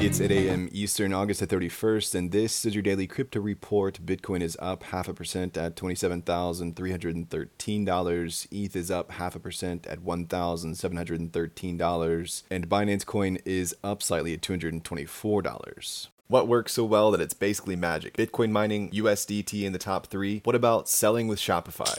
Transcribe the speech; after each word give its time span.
It's 0.00 0.20
8 0.20 0.30
a.m. 0.30 0.68
Eastern, 0.70 1.12
August 1.12 1.40
the 1.40 1.46
31st, 1.48 2.14
and 2.14 2.30
this 2.30 2.64
is 2.64 2.72
your 2.72 2.82
daily 2.82 3.08
crypto 3.08 3.40
report. 3.40 3.98
Bitcoin 4.06 4.42
is 4.42 4.56
up 4.60 4.84
half 4.84 5.08
a 5.08 5.12
percent 5.12 5.56
at 5.56 5.74
$27,313. 5.74 8.46
ETH 8.52 8.76
is 8.76 8.92
up 8.92 9.10
half 9.10 9.34
a 9.34 9.40
percent 9.40 9.88
at 9.88 10.04
$1,713. 10.04 12.42
And 12.48 12.68
Binance 12.68 13.04
Coin 13.04 13.38
is 13.44 13.74
up 13.82 14.00
slightly 14.00 14.34
at 14.34 14.40
$224. 14.40 16.06
What 16.28 16.46
works 16.46 16.74
so 16.74 16.84
well 16.84 17.10
that 17.10 17.20
it's 17.20 17.34
basically 17.34 17.74
magic? 17.74 18.16
Bitcoin 18.16 18.52
mining, 18.52 18.90
USDT 18.90 19.64
in 19.64 19.72
the 19.72 19.80
top 19.80 20.06
three. 20.06 20.42
What 20.44 20.54
about 20.54 20.88
selling 20.88 21.26
with 21.26 21.40
Shopify? 21.40 21.98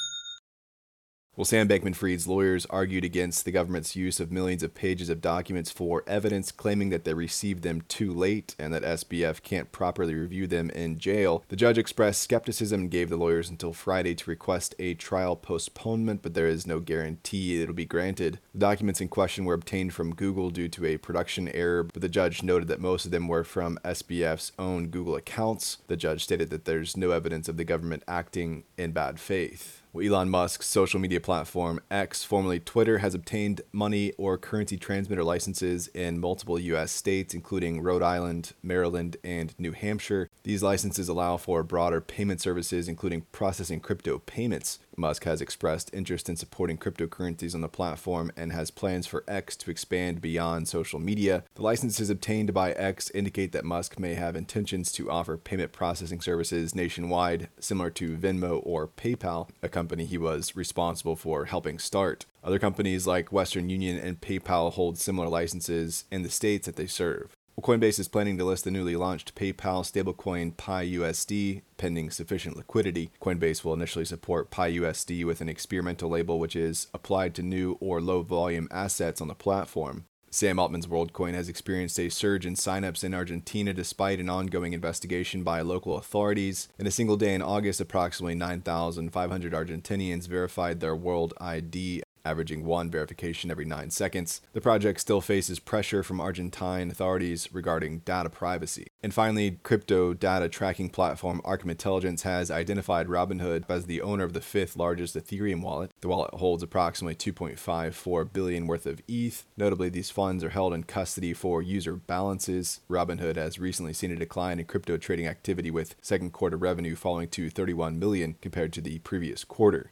Well, 1.37 1.45
Sam 1.45 1.69
Bankman 1.69 1.95
Fried's 1.95 2.27
lawyers 2.27 2.65
argued 2.65 3.05
against 3.05 3.45
the 3.45 3.53
government's 3.53 3.95
use 3.95 4.19
of 4.19 4.33
millions 4.33 4.63
of 4.63 4.73
pages 4.75 5.09
of 5.09 5.21
documents 5.21 5.71
for 5.71 6.03
evidence, 6.05 6.51
claiming 6.51 6.89
that 6.89 7.05
they 7.05 7.13
received 7.13 7.63
them 7.63 7.81
too 7.87 8.11
late 8.11 8.53
and 8.59 8.73
that 8.73 8.83
SBF 8.83 9.41
can't 9.41 9.71
properly 9.71 10.13
review 10.13 10.45
them 10.45 10.69
in 10.71 10.99
jail. 10.99 11.45
The 11.47 11.55
judge 11.55 11.77
expressed 11.77 12.21
skepticism 12.21 12.81
and 12.81 12.91
gave 12.91 13.09
the 13.09 13.15
lawyers 13.15 13.49
until 13.49 13.71
Friday 13.71 14.13
to 14.13 14.29
request 14.29 14.75
a 14.77 14.93
trial 14.93 15.37
postponement, 15.37 16.21
but 16.21 16.33
there 16.33 16.47
is 16.47 16.67
no 16.67 16.81
guarantee 16.81 17.61
it'll 17.61 17.73
be 17.73 17.85
granted. 17.85 18.39
The 18.53 18.59
documents 18.59 18.99
in 18.99 19.07
question 19.07 19.45
were 19.45 19.53
obtained 19.53 19.93
from 19.93 20.13
Google 20.13 20.49
due 20.49 20.67
to 20.67 20.85
a 20.85 20.97
production 20.97 21.47
error, 21.47 21.83
but 21.83 22.01
the 22.01 22.09
judge 22.09 22.43
noted 22.43 22.67
that 22.67 22.81
most 22.81 23.05
of 23.05 23.11
them 23.11 23.29
were 23.29 23.45
from 23.45 23.79
SBF's 23.85 24.51
own 24.59 24.89
Google 24.89 25.15
accounts. 25.15 25.77
The 25.87 25.95
judge 25.95 26.25
stated 26.25 26.49
that 26.49 26.65
there's 26.65 26.97
no 26.97 27.11
evidence 27.11 27.47
of 27.47 27.55
the 27.55 27.63
government 27.63 28.03
acting 28.05 28.65
in 28.77 28.91
bad 28.91 29.17
faith. 29.17 29.80
Elon 29.99 30.29
Musk's 30.29 30.67
social 30.67 31.01
media 31.01 31.19
platform 31.19 31.81
X, 31.91 32.23
formerly 32.23 32.61
Twitter, 32.61 32.99
has 32.99 33.13
obtained 33.13 33.59
money 33.73 34.13
or 34.17 34.37
currency 34.37 34.77
transmitter 34.77 35.23
licenses 35.23 35.87
in 35.89 36.17
multiple 36.17 36.57
U.S. 36.57 36.93
states, 36.93 37.33
including 37.33 37.81
Rhode 37.81 38.01
Island, 38.01 38.53
Maryland, 38.63 39.17
and 39.21 39.53
New 39.59 39.73
Hampshire. 39.73 40.29
These 40.43 40.63
licenses 40.63 41.07
allow 41.07 41.37
for 41.37 41.61
broader 41.61 42.01
payment 42.01 42.41
services, 42.41 42.87
including 42.87 43.27
processing 43.31 43.79
crypto 43.79 44.17
payments. 44.17 44.79
Musk 44.97 45.23
has 45.25 45.39
expressed 45.39 45.93
interest 45.93 46.29
in 46.29 46.35
supporting 46.35 46.79
cryptocurrencies 46.79 47.53
on 47.53 47.61
the 47.61 47.69
platform 47.69 48.31
and 48.35 48.51
has 48.51 48.71
plans 48.71 49.05
for 49.05 49.23
X 49.27 49.55
to 49.57 49.69
expand 49.69 50.19
beyond 50.19 50.67
social 50.67 50.99
media. 50.99 51.43
The 51.53 51.61
licenses 51.61 52.09
obtained 52.09 52.55
by 52.55 52.71
X 52.71 53.11
indicate 53.11 53.51
that 53.51 53.65
Musk 53.65 53.99
may 53.99 54.15
have 54.15 54.35
intentions 54.35 54.91
to 54.93 55.11
offer 55.11 55.37
payment 55.37 55.73
processing 55.73 56.21
services 56.21 56.73
nationwide, 56.73 57.49
similar 57.59 57.91
to 57.91 58.17
Venmo 58.17 58.61
or 58.65 58.87
PayPal, 58.87 59.49
a 59.61 59.69
company 59.69 60.05
he 60.05 60.17
was 60.17 60.55
responsible 60.55 61.15
for 61.15 61.45
helping 61.45 61.77
start. 61.77 62.25
Other 62.43 62.57
companies 62.57 63.05
like 63.05 63.31
Western 63.31 63.69
Union 63.69 63.97
and 63.99 64.19
PayPal 64.19 64.73
hold 64.73 64.97
similar 64.97 65.29
licenses 65.29 66.05
in 66.11 66.23
the 66.23 66.29
states 66.29 66.65
that 66.65 66.75
they 66.75 66.87
serve. 66.87 67.35
Coinbase 67.61 67.99
is 67.99 68.07
planning 68.07 68.39
to 68.39 68.43
list 68.43 68.63
the 68.63 68.71
newly 68.71 68.95
launched 68.95 69.35
PayPal 69.35 69.83
stablecoin 69.83 70.55
PYUSD 70.55 71.61
pending 71.77 72.09
sufficient 72.09 72.57
liquidity. 72.57 73.11
Coinbase 73.21 73.63
will 73.63 73.75
initially 73.75 74.05
support 74.05 74.49
PYUSD 74.49 75.23
with 75.25 75.41
an 75.41 75.49
experimental 75.49 76.09
label 76.09 76.39
which 76.39 76.55
is 76.55 76.87
applied 76.91 77.35
to 77.35 77.43
new 77.43 77.77
or 77.79 78.01
low 78.01 78.23
volume 78.23 78.67
assets 78.71 79.21
on 79.21 79.27
the 79.27 79.35
platform. 79.35 80.05
Sam 80.33 80.59
Altman's 80.59 80.87
WorldCoin 80.87 81.33
has 81.33 81.49
experienced 81.49 81.99
a 81.99 82.07
surge 82.09 82.45
in 82.45 82.55
signups 82.55 83.03
in 83.03 83.13
Argentina 83.13 83.73
despite 83.73 84.21
an 84.21 84.29
ongoing 84.29 84.71
investigation 84.71 85.43
by 85.43 85.59
local 85.59 85.97
authorities. 85.97 86.69
In 86.79 86.87
a 86.87 86.91
single 86.91 87.17
day 87.17 87.35
in 87.35 87.41
August, 87.41 87.81
approximately 87.81 88.33
9,500 88.35 89.51
Argentinians 89.51 90.29
verified 90.29 90.79
their 90.79 90.95
World 90.95 91.33
ID 91.41 92.01
averaging 92.25 92.65
one 92.65 92.89
verification 92.89 93.51
every 93.51 93.65
nine 93.65 93.89
seconds. 93.89 94.41
The 94.53 94.61
project 94.61 94.99
still 94.99 95.21
faces 95.21 95.59
pressure 95.59 96.03
from 96.03 96.19
Argentine 96.19 96.91
authorities 96.91 97.49
regarding 97.53 97.99
data 97.99 98.29
privacy. 98.29 98.87
And 99.03 99.13
finally, 99.13 99.59
crypto 99.63 100.13
data 100.13 100.49
tracking 100.49 100.89
platform 100.89 101.41
Arkham 101.43 101.71
Intelligence 101.71 102.23
has 102.23 102.51
identified 102.51 103.07
Robinhood 103.07 103.65
as 103.69 103.85
the 103.85 104.01
owner 104.01 104.23
of 104.23 104.33
the 104.33 104.41
fifth 104.41 104.75
largest 104.75 105.15
Ethereum 105.15 105.61
wallet. 105.61 105.91
The 106.01 106.07
wallet 106.07 106.33
holds 106.35 106.63
approximately 106.63 107.15
2.54 107.15 108.31
billion 108.31 108.67
worth 108.67 108.85
of 108.85 109.01
ETH. 109.07 109.45
Notably, 109.57 109.89
these 109.89 110.11
funds 110.11 110.43
are 110.43 110.49
held 110.49 110.73
in 110.73 110.83
custody 110.83 111.33
for 111.33 111.61
user 111.61 111.95
balances. 111.95 112.81
Robinhood 112.89 113.35
has 113.35 113.59
recently 113.59 113.93
seen 113.93 114.11
a 114.11 114.15
decline 114.15 114.59
in 114.59 114.65
crypto 114.65 114.97
trading 114.97 115.27
activity 115.27 115.71
with 115.71 115.95
second 116.01 116.31
quarter 116.31 116.57
revenue 116.57 116.95
falling 116.95 117.29
to 117.29 117.49
31 117.49 117.97
million 117.97 118.35
compared 118.41 118.73
to 118.73 118.81
the 118.81 118.99
previous 118.99 119.43
quarter. 119.43 119.91